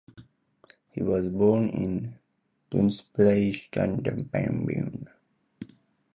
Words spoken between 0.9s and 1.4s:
He was